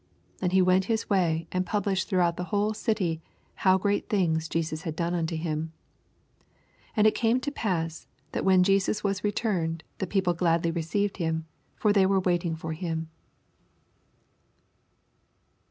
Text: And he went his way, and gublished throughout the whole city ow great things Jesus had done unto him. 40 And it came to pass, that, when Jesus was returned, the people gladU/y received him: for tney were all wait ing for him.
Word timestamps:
And 0.41 0.51
he 0.51 0.63
went 0.63 0.85
his 0.85 1.11
way, 1.11 1.47
and 1.51 1.63
gublished 1.63 2.05
throughout 2.09 2.35
the 2.35 2.45
whole 2.45 2.73
city 2.73 3.21
ow 3.63 3.77
great 3.77 4.09
things 4.09 4.49
Jesus 4.49 4.81
had 4.81 4.95
done 4.95 5.13
unto 5.13 5.35
him. 5.35 5.73
40 6.95 6.97
And 6.97 7.05
it 7.05 7.13
came 7.13 7.39
to 7.39 7.51
pass, 7.51 8.07
that, 8.31 8.43
when 8.43 8.63
Jesus 8.63 9.03
was 9.03 9.23
returned, 9.23 9.83
the 9.99 10.07
people 10.07 10.33
gladU/y 10.33 10.71
received 10.73 11.17
him: 11.17 11.45
for 11.75 11.93
tney 11.93 12.07
were 12.07 12.15
all 12.15 12.23
wait 12.23 12.43
ing 12.43 12.55
for 12.55 12.73
him. 12.73 13.11